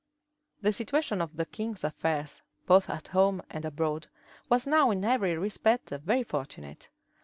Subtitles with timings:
[0.61, 4.07] The situation of the king's affairs, both at home and abroad,
[4.49, 6.89] was now in every respect very fortunate.